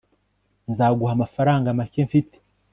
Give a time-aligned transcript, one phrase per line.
[0.71, 2.35] nzaguha amafaranga make mfite